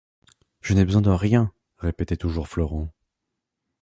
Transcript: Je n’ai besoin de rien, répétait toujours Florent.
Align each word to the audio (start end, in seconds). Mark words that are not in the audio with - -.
Je 0.61 0.73
n’ai 0.73 0.83
besoin 0.83 1.03
de 1.03 1.11
rien, 1.11 1.51
répétait 1.77 2.17
toujours 2.17 2.47
Florent. 2.47 2.91